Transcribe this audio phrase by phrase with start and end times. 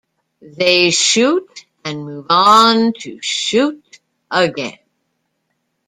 [0.57, 3.99] They shoot and move on to shoot
[4.31, 4.79] again.